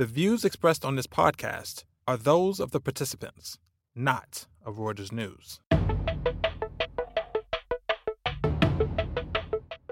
[0.00, 3.58] The views expressed on this podcast are those of the participants,
[3.94, 5.60] not of Reuters News.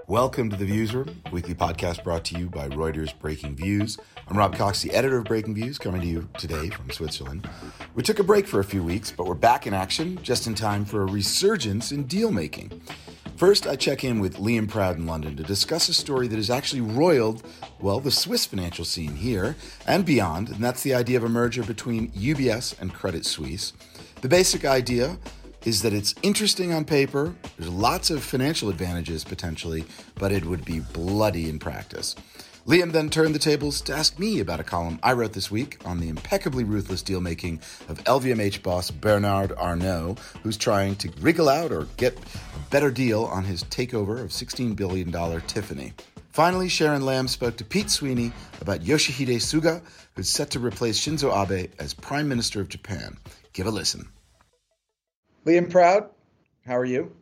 [0.07, 3.99] Welcome to the Viewsroom, a weekly podcast brought to you by Reuters Breakingviews.
[4.27, 7.47] I'm Rob Cox, the editor of Breakingviews, coming to you today from Switzerland.
[7.93, 10.55] We took a break for a few weeks, but we're back in action just in
[10.55, 12.81] time for a resurgence in deal making.
[13.39, 16.49] First, I check in with Liam Proud in London to discuss a story that has
[16.49, 17.41] actually roiled,
[17.79, 19.55] well, the Swiss financial scene here
[19.87, 23.71] and beyond, and that's the idea of a merger between UBS and Credit Suisse.
[24.19, 25.17] The basic idea
[25.63, 29.85] is that it's interesting on paper, there's lots of financial advantages potentially,
[30.15, 32.17] but it would be bloody in practice.
[32.69, 35.79] Liam then turned the tables to ask me about a column I wrote this week
[35.85, 41.49] on the impeccably ruthless deal making of LVMH boss Bernard Arnault, who's trying to wriggle
[41.49, 45.11] out or get a better deal on his takeover of $16 billion
[45.47, 45.93] Tiffany.
[46.29, 49.81] Finally, Sharon Lam spoke to Pete Sweeney about Yoshihide Suga,
[50.15, 53.17] who's set to replace Shinzo Abe as Prime Minister of Japan.
[53.51, 54.07] Give a listen.
[55.43, 56.11] Liam Proud,
[56.67, 57.15] how are you?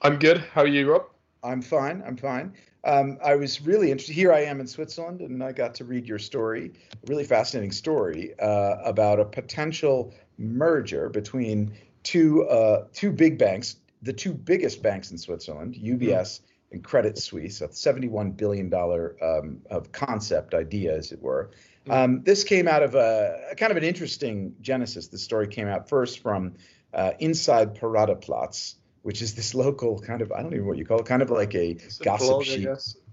[0.00, 0.38] I'm good.
[0.54, 1.04] How are you, Rob?
[1.44, 2.02] I'm fine.
[2.06, 2.54] I'm fine.
[2.86, 4.14] Um, I was really interested.
[4.14, 7.72] Here I am in Switzerland, and I got to read your story, a really fascinating
[7.72, 11.72] story uh, about a potential merger between
[12.04, 16.40] two uh, two big banks, the two biggest banks in Switzerland, UBS mm.
[16.70, 21.50] and Credit Suisse, a 71 billion dollar um, of concept idea, as it were.
[21.88, 21.92] Mm.
[21.92, 25.08] Um, this came out of a, a, kind of an interesting genesis.
[25.08, 26.54] The story came out first from
[26.94, 28.76] uh, inside Paradeplatz
[29.06, 31.22] which is this local kind of I don't even know what you call it, kind
[31.22, 32.68] of like a it's gossip a blog, sheet.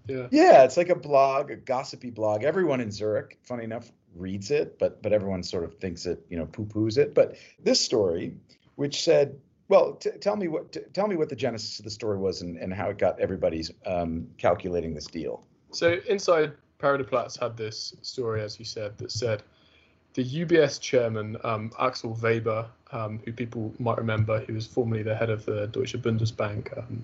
[0.08, 0.28] Yeah.
[0.32, 2.44] yeah, it's like a blog, a gossipy blog.
[2.44, 6.38] Everyone in Zurich, funny enough, reads it, but but everyone sort of thinks it, you
[6.38, 7.14] know, poo-poos it.
[7.14, 8.34] But this story,
[8.74, 11.92] which said, well, t- tell me what t- tell me what the genesis of the
[11.92, 15.46] story was and, and how it got everybody's um, calculating this deal.
[15.70, 19.44] So inside Paradeplatz had this story, as you said, that said
[20.16, 25.16] the UBS chairman, um, Axel Weber, um, who people might remember, who was formerly the
[25.16, 27.04] head of the Deutsche Bundesbank, um,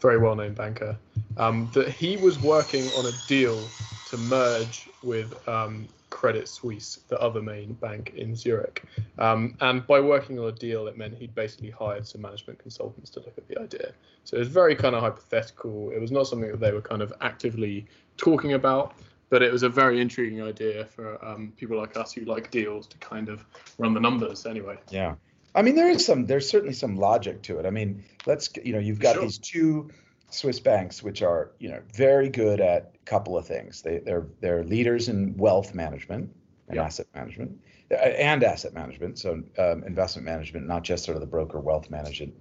[0.00, 0.96] very well known banker,
[1.36, 3.70] um, that he was working on a deal
[4.06, 8.84] to merge with um, Credit Suisse, the other main bank in Zurich.
[9.18, 13.10] Um, and by working on a deal, it meant he'd basically hired some management consultants
[13.10, 13.92] to look at the idea.
[14.24, 15.90] So it was very kind of hypothetical.
[15.90, 17.86] It was not something that they were kind of actively
[18.16, 18.94] talking about
[19.30, 22.86] but it was a very intriguing idea for um, people like us who like deals
[22.88, 23.46] to kind of
[23.78, 24.76] run the numbers anyway.
[24.90, 25.14] Yeah.
[25.54, 27.66] I mean, there is some, there's certainly some logic to it.
[27.66, 29.22] I mean, let's, you know, you've got sure.
[29.22, 29.90] these two
[30.30, 33.82] Swiss banks, which are, you know, very good at a couple of things.
[33.82, 36.32] They, they're, they're leaders in wealth management
[36.68, 36.84] and yeah.
[36.84, 37.60] asset management
[37.90, 39.18] uh, and asset management.
[39.18, 42.32] So um, investment management, not just sort of the broker wealth management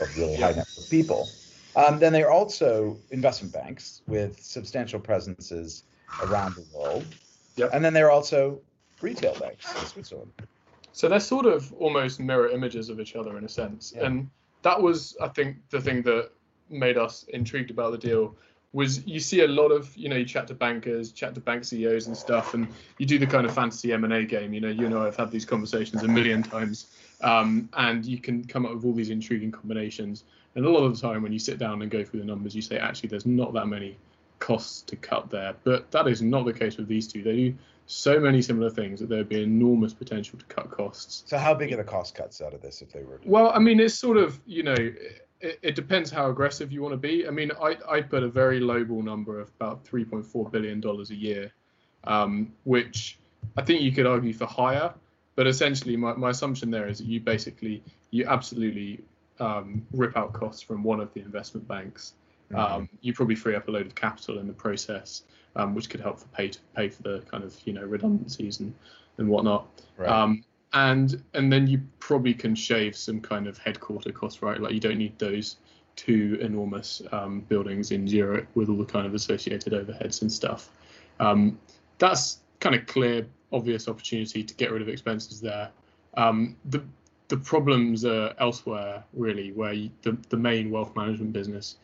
[0.00, 1.28] of really high net worth people.
[1.76, 5.84] Um, then they're also investment banks with substantial presences
[6.24, 7.04] around the world.
[7.56, 7.70] Yep.
[7.72, 8.60] And then they're also
[9.00, 10.32] retail banks in Switzerland.
[10.96, 13.92] So they're sort of almost mirror images of each other in a sense.
[13.94, 14.06] Yeah.
[14.06, 14.30] And
[14.62, 16.30] that was, I think, the thing that
[16.70, 18.34] made us intrigued about the deal
[18.72, 21.66] was you see a lot of, you know, you chat to bankers, chat to bank
[21.66, 24.54] CEOs and stuff, and you do the kind of fantasy M&A game.
[24.54, 26.86] You know, you and I have had these conversations a million times,
[27.20, 30.24] um, and you can come up with all these intriguing combinations.
[30.54, 32.56] And a lot of the time when you sit down and go through the numbers,
[32.56, 33.98] you say, actually, there's not that many
[34.38, 35.54] costs to cut there.
[35.62, 37.22] But that is not the case with these two.
[37.22, 37.54] They do
[37.86, 41.22] so many similar things that there would be enormous potential to cut costs.
[41.26, 43.18] So how big are the cost cuts out of this if they were?
[43.18, 43.28] To...
[43.28, 46.92] Well, I mean, it's sort of you know, it, it depends how aggressive you want
[46.92, 47.26] to be.
[47.26, 51.16] I mean, I I put a very lowball number of about 3.4 billion dollars a
[51.16, 51.52] year,
[52.04, 53.18] um, which
[53.56, 54.92] I think you could argue for higher.
[55.36, 59.00] But essentially, my, my assumption there is that you basically you absolutely
[59.38, 62.14] um, rip out costs from one of the investment banks
[62.52, 62.74] Mm-hmm.
[62.74, 65.22] Um, you probably free up a load of capital in the process,
[65.56, 68.60] um, which could help for pay to pay for the kind of you know redundancies
[68.60, 68.72] and
[69.18, 69.66] and whatnot.
[69.96, 70.08] Right.
[70.08, 74.60] Um, and and then you probably can shave some kind of headquarter costs, right?
[74.60, 75.56] Like you don't need those
[75.96, 80.70] two enormous um, buildings in Zurich with all the kind of associated overheads and stuff.
[81.18, 81.58] Um,
[81.98, 85.70] that's kind of clear, obvious opportunity to get rid of expenses there.
[86.16, 86.82] Um, the
[87.28, 91.76] the problems are elsewhere, really, where you, the the main wealth management business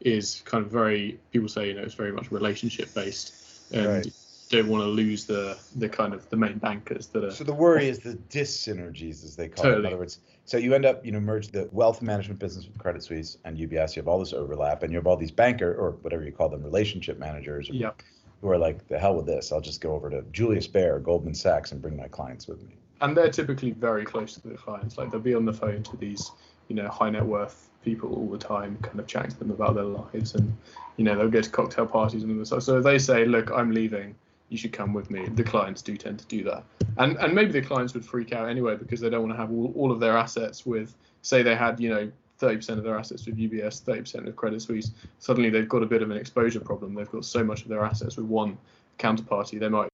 [0.00, 3.34] is kind of very people say you know it's very much relationship based
[3.72, 4.06] and right.
[4.50, 7.52] don't want to lose the the kind of the main bankers that are so the
[7.52, 9.76] worry is the dis-synergies as they call totally.
[9.76, 12.66] it in other words so you end up you know merge the wealth management business
[12.66, 15.32] with credit suisse and ubs you have all this overlap and you have all these
[15.32, 18.00] banker or whatever you call them relationship managers yep.
[18.40, 21.34] who are like the hell with this i'll just go over to julius baer goldman
[21.34, 24.96] sachs and bring my clients with me and they're typically very close to the clients
[24.96, 26.30] like they'll be on the phone to these
[26.68, 29.74] you know high net worth people all the time, kind of chatting to them about
[29.74, 30.54] their lives, and
[30.96, 32.62] you know they'll go to cocktail parties and stuff.
[32.62, 34.14] So they say, "Look, I'm leaving,"
[34.50, 35.26] you should come with me.
[35.40, 36.64] The clients do tend to do that,
[36.98, 39.50] and and maybe the clients would freak out anyway because they don't want to have
[39.50, 43.26] all, all of their assets with, say they had you know 30% of their assets
[43.26, 44.92] with UBS, 30% of Credit Suisse.
[45.18, 46.94] Suddenly they've got a bit of an exposure problem.
[46.94, 48.56] They've got so much of their assets with one
[48.98, 49.88] counterparty, they might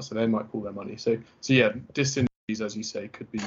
[0.00, 0.96] so they might pull their money.
[0.96, 3.40] So so yeah, dyssynergies as you say could be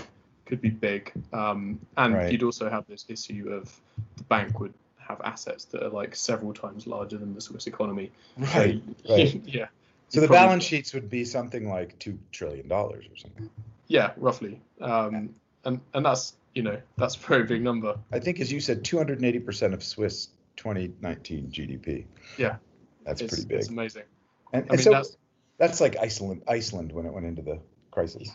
[0.46, 2.32] could be big, um, and Right.
[2.32, 3.80] you'd also have this issue of
[4.18, 8.12] the bank would have assets that are like several times larger than the Swiss economy.
[8.38, 8.82] Right.
[9.06, 9.42] So, right.
[9.46, 9.68] yeah.
[10.10, 13.50] So the balance sheets would be something like two trillion dollars or something.
[13.88, 14.62] Yeah, roughly.
[14.80, 17.98] Um, and and that's you know that's a very big number.
[18.12, 22.06] I think, as you said, 280 percent of Swiss 2019 GDP.
[22.38, 22.58] Yeah.
[23.06, 23.60] That's it's, pretty big.
[23.60, 24.04] It's amazing.
[24.54, 25.18] And, I and mean so that's
[25.58, 27.60] that's like Iceland, Iceland when it went into the
[27.92, 28.30] crisis.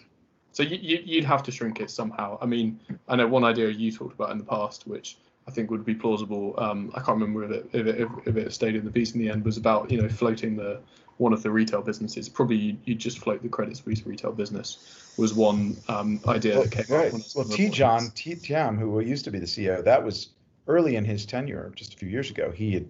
[0.53, 2.39] So you, you, you'd have to shrink it somehow.
[2.41, 5.17] I mean, I know one idea you talked about in the past, which
[5.47, 6.55] I think would be plausible.
[6.59, 9.21] Um, I can't remember if it, if it if it stayed in the piece in
[9.21, 9.45] the end.
[9.45, 10.81] Was about you know floating the
[11.19, 12.29] one of the retail businesses.
[12.29, 14.79] Probably you you just float the Credit Suisse retail business.
[15.17, 17.07] Was one um, idea Well, that came right.
[17.07, 17.13] up.
[17.13, 18.35] When I was well Tidjane T.
[18.35, 20.31] Thiam, who used to be the CEO, that was
[20.67, 22.51] early in his tenure, just a few years ago.
[22.51, 22.87] He had,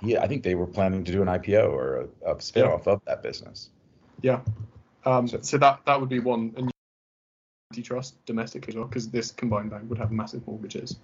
[0.00, 3.00] he, I think they were planning to do an IPO or a, a spinoff of
[3.06, 3.68] that business.
[4.22, 4.40] Yeah.
[5.04, 6.70] Um, So- so, that that would be one and
[7.70, 10.96] antitrust domestically as well, because this combined bank would have massive mortgages.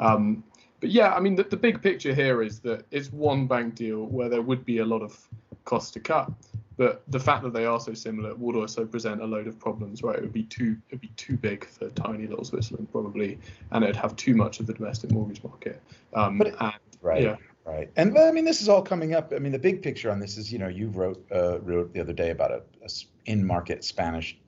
[0.00, 0.44] Um,
[0.80, 4.04] but yeah, I mean, the, the big picture here is that it's one bank deal
[4.06, 5.18] where there would be a lot of
[5.64, 6.30] costs to cut,
[6.76, 10.02] but the fact that they are so similar would also present a load of problems.
[10.02, 10.16] Right?
[10.16, 13.38] It would be too it would be too big for tiny little Switzerland probably,
[13.72, 15.82] and it'd have too much of the domestic mortgage market.
[16.14, 17.22] Um, But it- and Right.
[17.22, 17.36] Yeah.
[17.64, 17.90] Right.
[17.96, 19.32] And I mean, this is all coming up.
[19.34, 22.00] I mean, the big picture on this is, you know, you wrote uh, wrote the
[22.00, 22.88] other day about a, a
[23.26, 24.38] in-market Spanish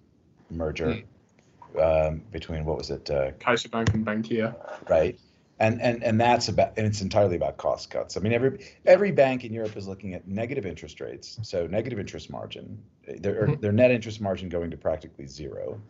[0.51, 1.03] merger
[1.81, 4.55] um, between what was it, uh, CaixaBank and Bankia.
[4.89, 5.19] right?
[5.59, 8.17] And and and that's about and it's entirely about cost cuts.
[8.17, 12.01] I mean, every every bank in Europe is looking at negative interest rates, so negative
[12.01, 13.61] interest margin, their Mhm.
[13.61, 15.81] their net interest margin going to practically zero,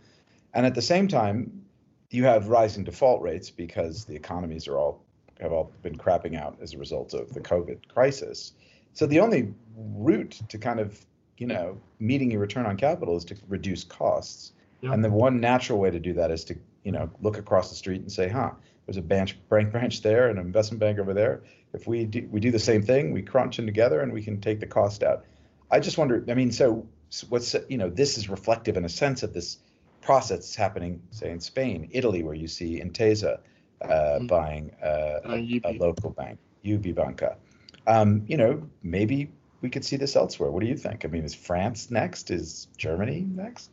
[0.53, 1.65] and at the same time,
[2.11, 5.03] you have rising default rates because the economies are all
[5.41, 8.53] have all been crapping out as a result of the COVID crisis.
[8.93, 11.05] So the only route to kind of
[11.39, 14.53] you know meeting your return on capital is to reduce costs.
[14.83, 14.93] Yeah.
[14.93, 17.77] And the one natural way to do that is to, you know, look across the
[17.77, 18.51] street and say, huh,
[18.85, 21.43] there's a bank branch there and an investment bank over there.
[21.73, 24.41] If we do, we do the same thing, we crunch them together and we can
[24.41, 25.25] take the cost out.
[25.71, 26.87] I just wonder, I mean, so
[27.29, 29.59] what's, you know, this is reflective in a sense of this
[30.01, 33.39] process that's happening, say, in Spain, Italy, where you see Intesa
[33.83, 34.29] uh, Mhm.
[34.29, 37.37] buying uh, Uh, a, a local bank, UBI Banca.
[37.87, 39.31] Um, you know, maybe
[39.61, 40.51] we could see this elsewhere.
[40.51, 41.05] What do you think?
[41.05, 42.31] I mean, is France next?
[42.31, 43.71] Is Germany next?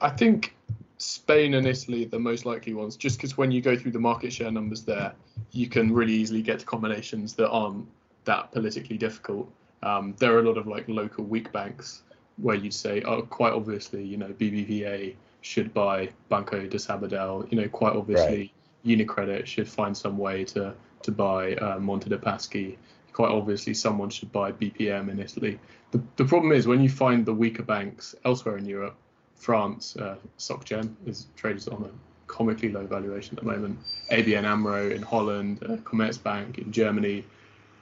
[0.00, 0.54] I think
[0.98, 3.98] Spain and Italy are the most likely ones, just because when you go through the
[3.98, 5.12] market share numbers there,
[5.52, 7.86] you can really easily get to combinations that aren't
[8.24, 9.50] that politically difficult.
[9.82, 12.02] Um, there are a lot of like local weak banks
[12.38, 17.50] where you'd say, oh, quite obviously, you know, BBVA should buy Banco de Sabadell.
[17.50, 18.52] You know, quite obviously,
[18.84, 22.76] Unicredit should find some way to to buy uh, Monte dei Paschi.
[23.12, 25.58] Quite obviously, someone should buy BPM in Italy.
[25.92, 28.96] The, the problem is when you find the weaker banks elsewhere in Europe,
[29.36, 31.90] France, uh, SocGen is traded on a
[32.26, 33.78] comically low valuation at the moment.
[34.10, 37.24] ABN AMRO in Holland, uh, Commerzbank in Germany.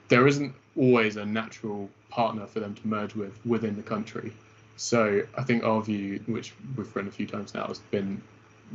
[0.07, 4.31] There isn't always a natural partner for them to merge with within the country.
[4.77, 8.21] So I think our view, which we've written a few times now, has been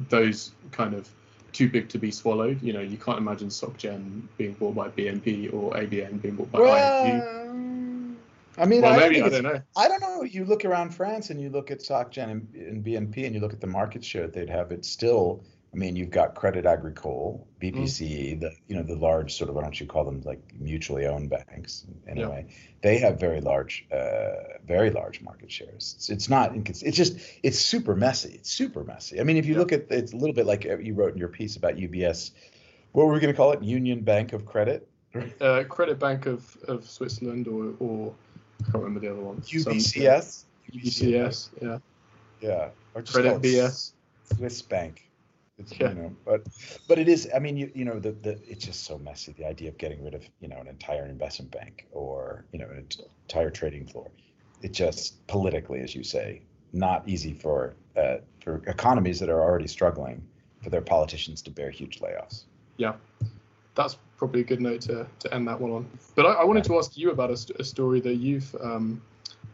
[0.08, 1.08] those kind of
[1.52, 2.62] too big to be swallowed.
[2.62, 7.04] You know, you can't imagine SocGen being bought by BNP or ABN being bought by
[7.04, 7.69] ING.
[8.61, 9.62] I mean, Well, I, don't maybe I don't know.
[9.76, 10.23] I don't know.
[10.23, 13.52] You look around France and you look at SocGen and, and BNP and you look
[13.55, 14.71] at the market share that they'd have.
[14.71, 15.45] It's still.
[15.73, 19.62] I mean, you've got Credit Agricole, BPCE, the you know the large sort of why
[19.62, 22.47] don't you call them like mutually owned banks anyway.
[22.83, 25.95] They have very large, uh, very large market shares.
[25.97, 26.55] It's, it's not.
[26.55, 28.31] incons- It's just it's super messy.
[28.35, 29.21] It's super messy.
[29.21, 29.61] I mean, if you Yeah.
[29.61, 32.33] look at it's a little bit like uh, you wrote in your piece about UBS.
[32.93, 33.62] What were we going to call it?
[33.62, 34.88] Union Bank of Credit.
[35.40, 38.12] Uh, Credit Bank of, of Switzerland or, or
[38.61, 39.40] I can't remember the other one.
[39.43, 40.45] UBCS.
[40.73, 41.79] UBCS, yeah.
[42.40, 42.69] Yeah.
[42.95, 43.93] Or just Credit BS.
[44.37, 45.11] Swiss Bank.
[45.59, 45.90] It's, Yeah.
[45.90, 46.47] you know, but
[46.88, 47.29] but it is.
[47.35, 49.33] I mean, you you know, the, the it's just so messy.
[49.33, 52.67] The idea of getting rid of you know an entire investment bank or you know
[52.67, 52.87] an
[53.29, 54.11] entire trading floor,
[54.62, 56.40] it just politically, as you say,
[56.73, 60.23] not easy for uh, for economies that are already struggling
[60.62, 62.45] for their politicians to bear huge layoffs.
[62.79, 62.95] Yeah.
[63.82, 65.87] That's probably a good note to, to end that one on.
[66.14, 69.00] But I, I wanted to ask you about a, a story that you've um,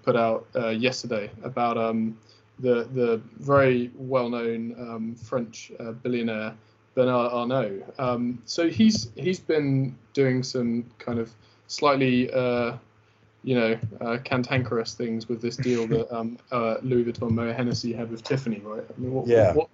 [0.02, 2.18] put out uh, yesterday about um,
[2.58, 6.54] the the very well known um, French uh, billionaire
[6.94, 7.82] Bernard Arnault.
[7.98, 11.32] Um, so he's he's been doing some kind of
[11.68, 12.76] slightly uh,
[13.46, 17.92] you know, uh, cantankerous things with this deal that um, uh, Louis Vuitton Moet Hennessy
[17.92, 18.82] had with Tiffany, right?
[18.82, 19.54] I mean, what, Yeah.
[19.54, 19.68] what,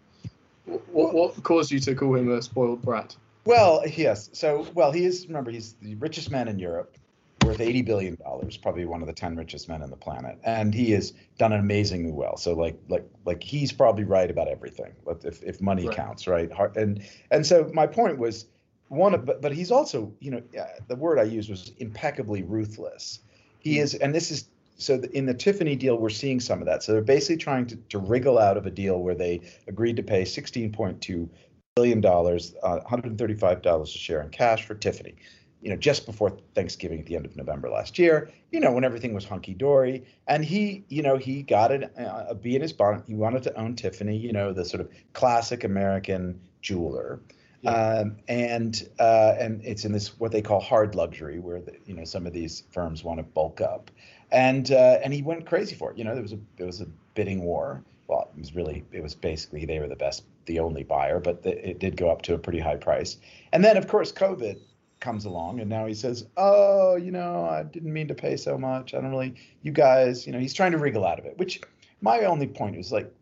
[0.67, 3.17] what, what caused you to call him a spoiled brat?
[3.45, 4.31] Well, yes.
[4.33, 5.27] So, well, he is.
[5.27, 6.97] Remember, he's the richest man in Europe,
[7.45, 10.73] worth eighty billion dollars, probably one of the ten richest men on the planet, and
[10.73, 12.37] he has done it amazingly well.
[12.37, 14.93] So, like, like, like, he's probably right about everything.
[15.25, 15.97] If if money Right.
[15.97, 16.51] counts, right?
[16.77, 18.47] And and so my point was
[18.89, 22.43] one of, but but he's also, you know, uh, the word I used was impeccably
[22.43, 23.21] ruthless.
[23.59, 24.49] He is, and this is.
[24.79, 26.83] So the- in the Tiffany deal, we're seeing some of that.
[26.83, 30.03] So they're basically trying to, to wriggle out of a deal where they agreed to
[30.03, 31.29] pay 16.2
[31.75, 35.15] billion dollars, uh, 135 dollars a share in cash for Tiffany.
[35.63, 38.31] You know, just before Thanksgiving at the end of November last year.
[38.51, 42.25] You know, when everything was hunky dory, and he, you know, he got it uh,
[42.29, 43.05] a bee in his bonnet.
[43.07, 44.17] He wanted to own Tiffany.
[44.17, 47.21] You know, the sort of classic American jeweler.
[47.65, 51.95] Um, and uh, and it's in this what they call hard luxury, where the, you
[51.95, 53.91] know some of these firms want to bulk up,
[54.33, 55.97] and uh, and he went crazy for it.
[55.97, 57.85] You know, there was a there was a bidding war.
[58.09, 61.43] Well, it was really it was basically they were the best, the only buyer, but
[61.43, 63.19] the, it did go up to a pretty high price.
[63.53, 64.59] And then of course COVID
[65.03, 68.57] comes along, and now he says, oh, you know, I didn't mean to pay so
[68.57, 68.95] much.
[68.95, 71.37] I don't really, you guys, you know, he's trying to wriggle out of it.
[71.37, 71.61] Which
[72.01, 73.13] my only point was like,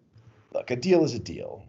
[0.53, 1.65] look, a deal is a deal.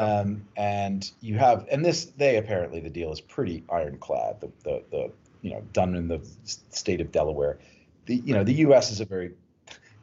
[0.00, 4.40] Um, and you have, and this, they apparently the deal is pretty ironclad.
[4.40, 5.12] The, the, the,
[5.42, 6.20] you know, done in the
[6.70, 7.58] state of Delaware.
[8.06, 8.90] The, you know, the U.S.
[8.90, 9.32] is a very,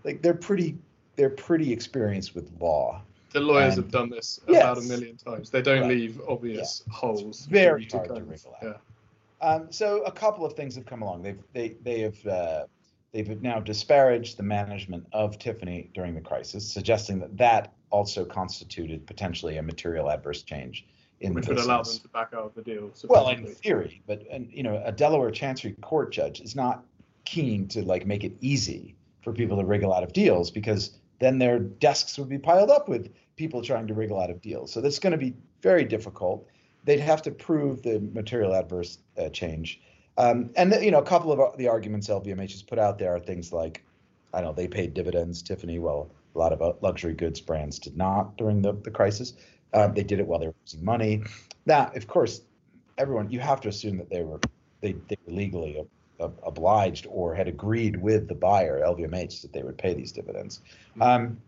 [0.04, 0.78] like, they're pretty,
[1.16, 3.02] they're pretty experienced with law.
[3.32, 5.50] The lawyers And- have done this about a million times.
[5.52, 5.90] They don't Right.
[5.90, 7.46] leave obvious holes.
[7.46, 8.64] for Very hard to of- wriggle out.
[8.64, 9.48] Yeah.
[9.48, 11.22] Um, so a couple of things have come along.
[11.24, 12.66] They've they they have uh,
[13.14, 19.06] they've now disparaged the management of Tiffany during the crisis, suggesting that that also constituted
[19.08, 20.86] potentially a material adverse change
[21.22, 22.92] in Which the would allow them to back out of the deal.
[23.08, 26.84] Well, in theory, but and you know, a Delaware Chancery Court judge is not
[27.26, 31.38] keen to like make it easy for people to wriggle out of deals because then
[31.38, 34.72] their desks would be piled up with people trying to wriggle out of deals.
[34.72, 36.48] So that's going to be very difficult.
[36.86, 39.82] They'd have to prove the material adverse uh, change.
[40.18, 43.20] Um, and you know, a couple of the arguments LVMH has put out there are
[43.20, 43.84] things like,
[44.34, 45.42] I don't know, they paid dividends.
[45.42, 49.34] Tiffany, well, a lot of uh, luxury goods brands did not during the, the crisis.
[49.74, 51.24] Um, they did it while they were losing money.
[51.66, 52.42] Now, of course,
[52.98, 54.40] everyone you have to assume that they were
[54.82, 55.86] they, they were legally uh, uh,
[56.20, 60.62] obliged or had agreed with the buyer LVMH that they would pay these dividends.
[61.00, 61.40] Um,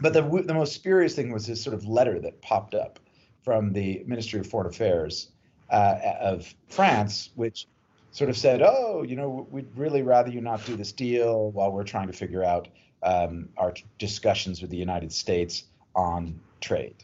[0.00, 2.98] but the the most spurious thing was this sort of letter that popped up
[3.42, 5.30] from the Ministry of Foreign Affairs
[5.70, 7.66] uh, of France, which
[8.12, 11.72] sort of said, "Oh, you know, we'd really rather you not do this deal while
[11.72, 12.68] we're trying to figure out
[13.02, 16.96] um, our discussions with the United States on trade."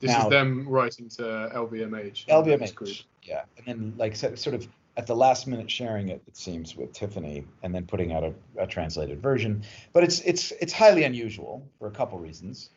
[0.00, 2.26] this now- is them writing to LVMH.
[2.26, 6.74] LVMH, yeah, and then like sort of at the last minute sharing it, it seems
[6.74, 9.62] with Tiffany, and then putting out a, a translated version.
[9.92, 12.70] But it's it's it's highly unusual for a couple reasons.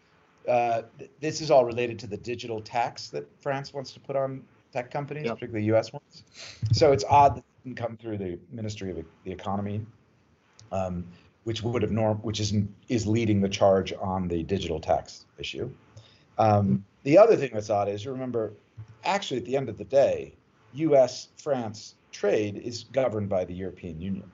[0.48, 4.16] Uh, th- this is all related to the digital tax that France wants to put
[4.16, 5.36] on tech companies, Yep.
[5.36, 5.94] particularly U.S.
[5.94, 6.24] ones.
[6.72, 9.86] So it's odd that it didn't come through the Ministry of the Economy,
[10.72, 11.06] um,
[11.44, 12.54] which would have norm, which is
[12.90, 15.70] is leading the charge on the digital tax issue.
[16.38, 18.54] Um, the other thing that's odd is you remember,
[19.04, 20.34] actually, at the end of the day,
[20.74, 21.30] U.S.
[21.38, 24.32] France trade is governed by the European Union.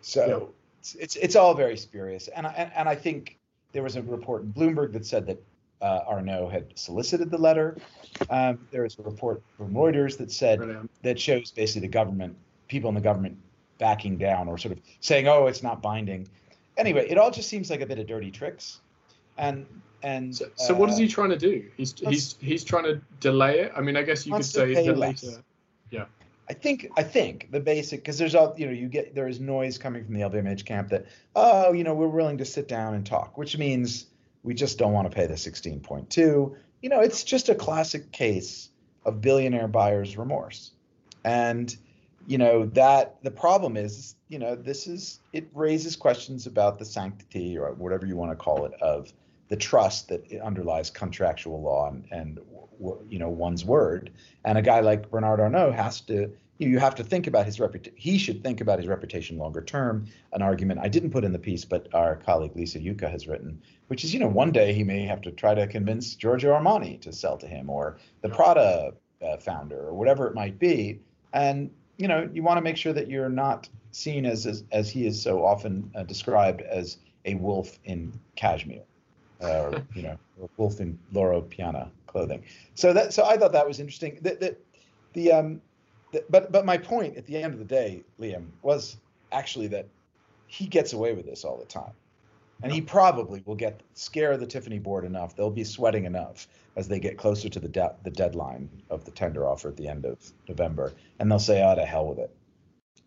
[0.00, 0.46] So Yeah.
[0.80, 3.38] it's, it's it's all very spurious, and I, and, and I think
[3.72, 5.42] there was a report in Bloomberg that said that
[5.80, 7.76] uh, Arnault had solicited the letter.
[8.30, 10.60] Um, there was a report from Reuters that said
[11.02, 12.36] that shows basically the government,
[12.68, 13.38] people in the government
[13.78, 16.28] backing down or sort of saying, "Oh, it's not binding."
[16.76, 18.80] Anyway, it all just seems like a bit of dirty tricks,
[19.36, 19.66] and
[20.02, 21.64] and So, so what is uh, he trying to do?
[21.76, 23.72] He's he's he's trying to delay it.
[23.76, 25.22] I mean, I guess you could say that less.
[25.24, 25.42] later.
[26.48, 29.40] I think I think the basic because there's all you know you get there is
[29.40, 32.94] noise coming from the LVMH camp that oh you know we're willing to sit down
[32.94, 34.06] and talk, which means
[34.42, 36.54] we just don't want to pay the 16.2.
[36.82, 38.68] You know, it's just a classic case
[39.06, 40.72] of billionaire buyer's remorse,
[41.24, 41.74] and
[42.26, 46.84] you know that the problem is you know this is it raises questions about the
[46.84, 49.12] sanctity or whatever you want to call it of
[49.48, 52.40] the trust that underlies contractual law and, and
[53.08, 54.10] you know one's word
[54.44, 57.98] and a guy like Bernard Arnault has to you have to think about his reputation.
[57.98, 60.06] He should think about his reputation longer term.
[60.32, 63.60] An argument I didn't put in the piece, but our colleague Lisa Jucca has written,
[63.88, 67.00] which is you know one day he may have to try to convince Giorgio Armani
[67.00, 71.00] to sell to him or the Prada uh, founder or whatever it might be.
[71.32, 74.90] And you know you want to make sure that you're not seen as as, as
[74.90, 78.84] he is so often uh, described as a wolf in cashmere,
[79.44, 80.18] uh, or you know,
[80.56, 82.44] wolf in Loro Piana clothing.
[82.74, 84.18] So that so I thought that was interesting.
[84.22, 84.56] That the,
[85.12, 85.60] the um,
[86.12, 88.96] the, but but my point at the end of the day, Liam, was
[89.32, 89.86] actually that
[90.46, 91.92] he gets away with this all the time.
[92.62, 95.36] And he probably will get scare the Tiffany board enough.
[95.36, 99.10] They'll be sweating enough as they get closer to the de- the deadline of the
[99.10, 102.34] tender offer at the end of November, and they'll say, "Oh, to hell with it."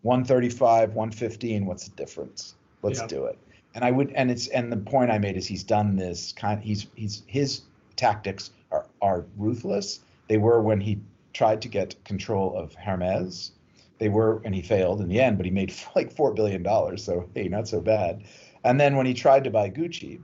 [0.04, 1.66] 135, 115.
[1.66, 2.56] What's the difference?
[2.84, 3.08] Let's yeah.
[3.08, 3.40] do it.
[3.76, 6.62] And I would, and it's, and the point I made is he's done this kind.
[6.64, 7.62] He's he's his
[7.96, 10.00] tactics are are ruthless.
[10.28, 11.00] They were when he
[11.34, 13.52] tried to get control of Hermes.
[14.00, 17.04] They were, and he failed in the end, but he made like four billion dollars.
[17.04, 18.24] So hey, not so bad.
[18.64, 20.20] And then when he tried to buy Gucci,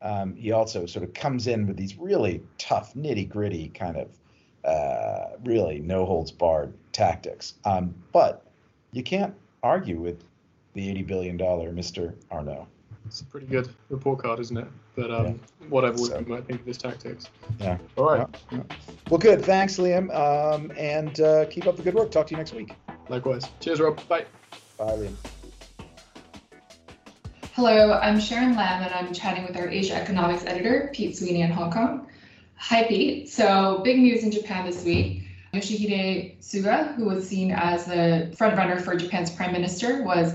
[0.00, 4.08] um, he also sort of comes in with these really tough, nitty gritty kind of
[4.64, 7.54] uh, really no holds barred tactics.
[7.64, 8.46] Um, but
[8.92, 10.24] you can't argue with
[10.74, 12.14] the $80 billion Mr.
[12.30, 12.66] Arnault.
[13.06, 14.66] It's a pretty good report card, isn't it?
[14.96, 15.68] But um, yeah.
[15.68, 17.28] whatever so, you might think of his tactics.
[17.60, 17.78] Yeah.
[17.96, 18.26] All right.
[18.50, 18.58] Yeah.
[18.58, 18.76] Yeah.
[19.10, 19.44] Well, good.
[19.44, 20.14] Thanks, Liam.
[20.14, 22.10] Um, and uh, keep up the good work.
[22.10, 22.74] Talk to you next week.
[23.08, 23.44] Likewise.
[23.60, 24.06] Cheers, Rob.
[24.08, 24.24] Bye.
[24.78, 25.14] Bye, Liam.
[27.52, 31.52] Hello, I'm Sharon Lam, and I'm chatting with our Asia economics editor, Pete Sweeney in
[31.52, 32.08] Hong Kong.
[32.56, 33.28] Hi, Pete.
[33.28, 35.22] So, big news in Japan this week.
[35.52, 40.34] Yoshihide Suga, who was seen as the frontrunner for Japan's prime minister, was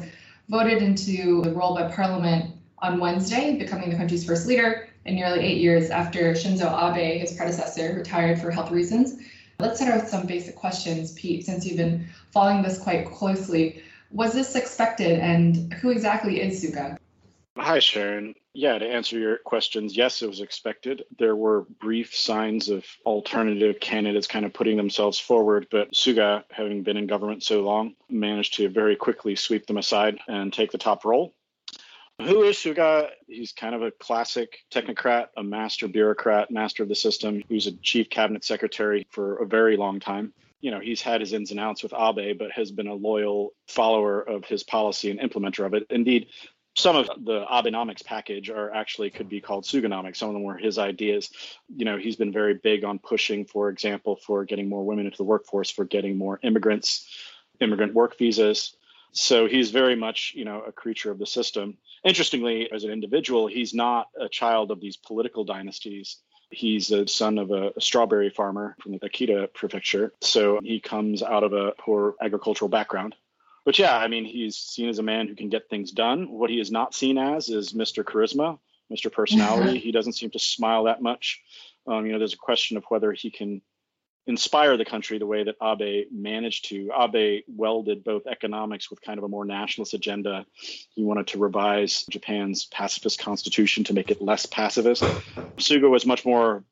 [0.49, 5.39] voted into the role by parliament on Wednesday, becoming the country's first leader in nearly
[5.39, 9.21] eight years after Shinzo Abe, his predecessor, retired for health reasons.
[9.59, 13.83] Let's start with some basic questions, Pete, since you've been following this quite closely.
[14.11, 16.97] Was this expected, and who exactly is Suga?
[17.61, 18.35] Hi, Sharon.
[18.53, 21.03] Yeah, to answer your questions, yes, it was expected.
[21.17, 26.83] There were brief signs of alternative candidates kind of putting themselves forward, but Suga, having
[26.83, 30.77] been in government so long, managed to very quickly sweep them aside and take the
[30.77, 31.33] top role.
[32.21, 33.09] Who is Suga?
[33.27, 37.73] He's kind of a classic technocrat, a master bureaucrat, master of the system, who's a
[37.73, 41.59] chief cabinet secretary for a very long time you know he's had his ins and
[41.59, 45.73] outs with Abe, but has been a loyal follower of his policy and implementer of
[45.73, 45.85] it.
[45.89, 46.27] Indeed,
[46.79, 50.15] some of the Abenomics package are actually could be called Suganomics.
[50.17, 51.29] Some of them were his ideas.
[51.75, 55.17] You know, he's been very big on pushing, for example, for getting more women into
[55.17, 57.07] the workforce, for getting more immigrants,
[57.59, 58.75] immigrant work visas.
[59.11, 61.77] So he's very much, you know, a creature of the system.
[62.05, 66.17] Interestingly, as an individual, he's not a child of these political dynasties.
[66.49, 70.13] He's a son of a, a, strawberry farmer from the Akita prefecture.
[70.21, 73.15] So he comes out of a poor agricultural background
[73.65, 76.31] but yeah, I mean, he's seen as a man who can get things done.
[76.31, 78.03] What he is not seen as is Mr.
[78.03, 78.59] Charisma,
[78.91, 79.11] Mr.
[79.11, 79.79] Personality.
[79.79, 81.41] he doesn't seem to smile that much.
[81.87, 83.61] Um, you know, there's a question of whether he can
[84.27, 86.91] inspire the country the way that Abe managed to.
[86.95, 90.45] Abe welded both economics with kind of a more nationalist agenda.
[90.93, 95.01] He wanted to revise Japan's pacifist constitution to make it less pacifist.
[95.57, 96.63] Suga was much more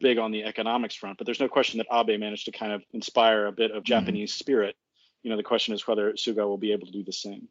[0.00, 2.82] big on the economics front, but there's no question that Abe managed to kind of
[2.92, 3.92] inspire a bit of mm-hmm.
[3.92, 4.76] Japanese spirit
[5.24, 7.48] you know, the question is whether Suga will be able to do the same.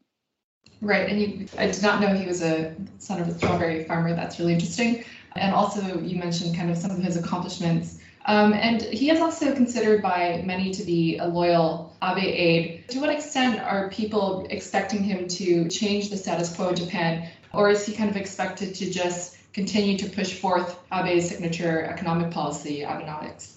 [0.80, 4.14] Right, and you, I did not know he was a son of a strawberry farmer.
[4.14, 5.04] That's really interesting.
[5.36, 8.00] And also, you mentioned kind of some of his accomplishments.
[8.26, 12.90] Um, and he is also considered by many to be a loyal Abe aide.
[12.90, 17.70] To what extent are people expecting him to change the status quo in Japan, or
[17.70, 22.82] is he kind of expected to just continue to push forth Abe's signature economic policy,
[22.82, 23.56] Abenomics?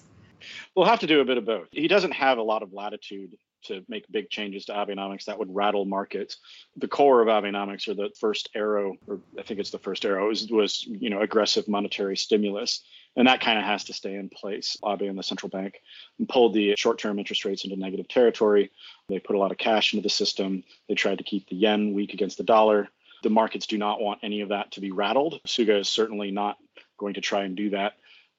[0.75, 1.67] We'll have to do a bit of both.
[1.71, 5.53] He doesn't have a lot of latitude to make big changes to Abenomics that would
[5.53, 6.37] rattle markets.
[6.75, 10.27] The core of Abenomics, or the first arrow, or I think it's the first arrow,
[10.27, 12.83] was, was you know aggressive monetary stimulus,
[13.15, 14.77] and that kind of has to stay in place.
[14.85, 15.81] Abe and the central bank
[16.27, 18.71] pulled the short-term interest rates into negative territory.
[19.09, 20.63] They put a lot of cash into the system.
[20.87, 22.89] They tried to keep the yen weak against the dollar.
[23.23, 25.41] The markets do not want any of that to be rattled.
[25.47, 26.57] Suga is certainly not
[26.97, 27.93] going to try and do that.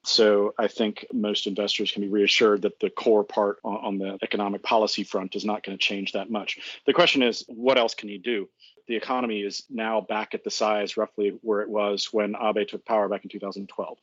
[0.08, 4.18] So I think most investors can be reassured that the core part on, on the
[4.22, 6.80] economic policy front is not going to change that much.
[6.86, 8.48] The question is, what else can he do?
[8.86, 12.86] The economy is now back at the size roughly where it was when Abe took
[12.86, 13.98] power back in 2012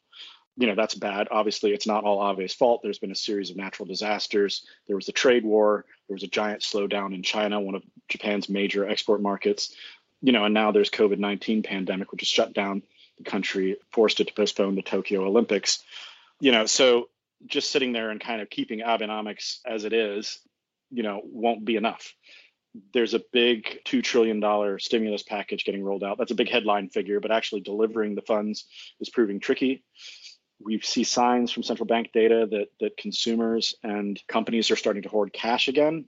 [0.58, 1.28] you know that's bad.
[1.32, 2.82] Obviously it's not all abe's fault.
[2.82, 4.66] There's been a series of natural disasters.
[4.88, 5.86] There was the trade war.
[6.08, 9.76] There was a giant slowdown in china one of japan's major export markets.
[10.22, 12.84] You know and now there's covid-19 pandemic which has shut down
[13.24, 15.84] country forced it to postpone the Tokyo Olympics.
[16.40, 17.10] You know, so
[17.46, 20.40] just sitting there and kind of keeping Abenomics as it is,
[20.92, 22.14] you know, won't be enough.
[22.94, 26.18] There's a big $2 trillion stimulus package getting rolled out.
[26.18, 28.66] That's a big headline figure, but actually delivering the funds
[29.00, 29.84] is proving tricky.
[30.62, 35.10] We see signs from central bank data that, that consumers and companies are starting to
[35.10, 36.06] hoard cash again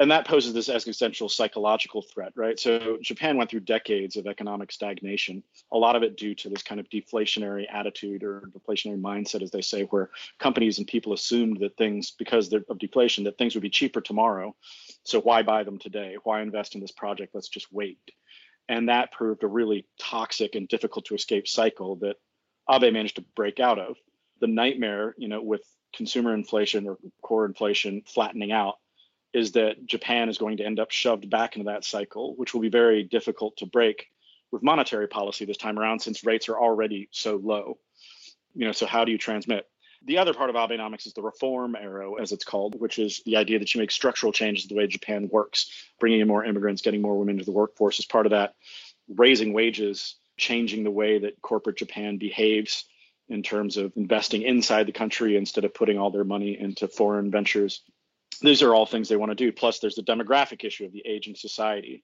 [0.00, 2.58] and that poses this existential psychological threat, right?
[2.58, 6.62] So Japan went through decades of economic stagnation, a lot of it due to this
[6.62, 10.08] kind of deflationary attitude or deflationary mindset, as they say, where
[10.38, 14.56] companies and people assumed that things, because of deflation, that things would be cheaper tomorrow.
[15.04, 16.16] So why buy them today?
[16.24, 17.34] Why invest in this project?
[17.34, 17.98] Let's just wait.
[18.70, 22.16] And that proved a really toxic and difficult to escape cycle that
[22.70, 23.96] Abe managed to break out of.
[24.40, 25.62] The nightmare, you know, with
[25.94, 28.76] consumer inflation or core inflation flattening out
[29.32, 32.60] is that Japan is going to end up shoved back into that cycle, which will
[32.60, 34.10] be very difficult to break
[34.50, 37.78] with monetary policy this time around since rates are already so low.
[38.54, 39.66] You know, so how do you transmit?
[40.04, 43.36] The other part of Abenomics is the reform arrow, as it's called, which is the
[43.36, 46.82] idea that you make structural changes to the way Japan works, bringing in more immigrants,
[46.82, 48.54] getting more women into the workforce as part of that,
[49.08, 52.86] raising wages, changing the way that corporate Japan behaves
[53.28, 57.30] in terms of investing inside the country instead of putting all their money into foreign
[57.30, 57.82] ventures.
[58.40, 59.52] These are all things they want to do.
[59.52, 62.02] Plus, there's the demographic issue of the aging society.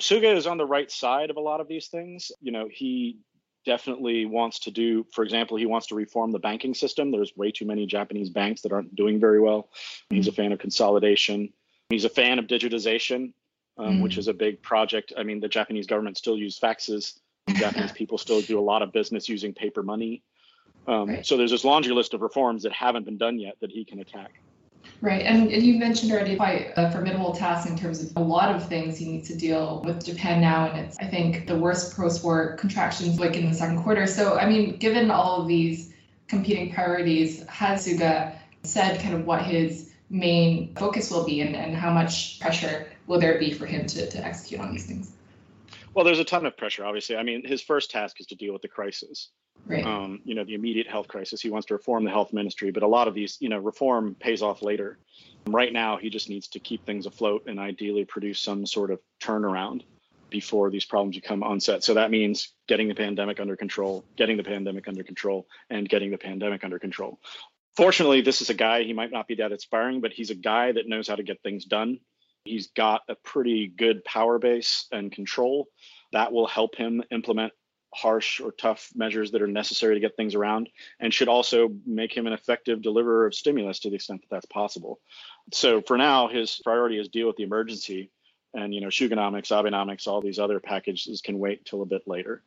[0.00, 2.30] Suga is on the right side of a lot of these things.
[2.40, 3.18] You know, he
[3.64, 7.10] definitely wants to do, for example, he wants to reform the banking system.
[7.10, 9.68] There's way too many Japanese banks that aren't doing very well.
[10.10, 11.52] He's a fan of consolidation.
[11.90, 13.32] He's a fan of digitization,
[13.76, 14.02] um, mm.
[14.02, 15.12] which is a big project.
[15.16, 17.18] I mean, the Japanese government still use faxes.
[17.48, 20.22] Japanese people still do a lot of business using paper money.
[20.86, 21.26] Um, right.
[21.26, 24.00] So there's this laundry list of reforms that haven't been done yet that he can
[24.00, 24.40] attack.
[25.00, 28.68] Right, and, you mentioned already quite a formidable task in terms of a lot of
[28.68, 32.56] things he needs to deal with Japan now, and it's I think the worst post-war
[32.56, 34.08] contractions like in the second quarter.
[34.08, 35.94] So I mean, given all of these
[36.26, 41.76] competing priorities, has Suga said kind of what his main focus will be, and, and
[41.76, 45.12] how much pressure will there be for him to, to execute on these things?
[45.94, 47.16] Well, there's a ton of pressure, obviously.
[47.16, 49.30] I mean, his first task is to deal with the crisis.
[49.66, 49.84] Right.
[49.84, 51.42] Um, you know, the immediate health crisis.
[51.42, 54.16] He wants to reform the health ministry, but a lot of these, you know, reform
[54.18, 54.98] pays off later.
[55.46, 59.00] Right now, he just needs to keep things afloat and ideally produce some sort of
[59.22, 59.82] turnaround
[60.30, 61.84] before these problems become onset.
[61.84, 66.10] So that means getting the pandemic under control, getting the pandemic under control, and getting
[66.10, 67.18] the pandemic under control.
[67.76, 70.72] Fortunately, this is a guy, he might not be that inspiring, but he's a guy
[70.72, 72.00] that knows how to get things done.
[72.44, 75.68] He's got a pretty good power base and control
[76.12, 77.52] that will help him implement
[78.00, 80.68] harsh or tough measures that are necessary to get things around
[81.00, 84.46] and should also make him an effective deliverer of stimulus to the extent that that's
[84.46, 85.00] possible.
[85.52, 88.10] So for now, his priority is deal with the emergency
[88.54, 92.42] and you know Suganomics, Abenomics, all these other packages can wait till a bit later.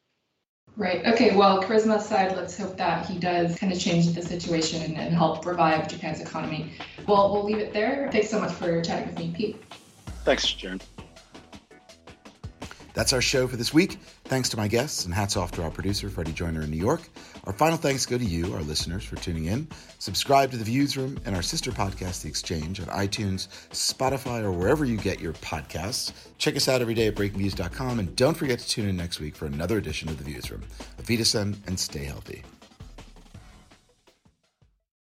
[0.78, 1.06] Right.
[1.06, 1.36] Okay.
[1.36, 5.14] Well, charisma aside, let's hope that he does kind of change the situation and, and
[5.14, 6.72] help revive Japan's economy.
[7.08, 8.10] Well, we'll leave it there.
[8.12, 9.62] Thanks so much for chatting with me, Pete.
[10.24, 10.80] Thanks, Sharon.
[12.94, 14.00] That's our show for this week.
[14.26, 17.02] Thanks to my guests, and hats off to our producer, Freddie Joyner in New York.
[17.46, 19.68] Our final thanks go to you, our listeners, for tuning in.
[20.00, 24.86] Subscribe to The Viewsroom and our sister podcast, The Exchange, on iTunes, Spotify, or wherever
[24.86, 26.12] you get your podcasts.
[26.38, 29.36] Check us out every day at breakingviews.com, and don't forget to tune in next week
[29.36, 30.64] for another edition of The Viewsroom.
[31.00, 32.44] Auf Wiedersehen, and stay healthy.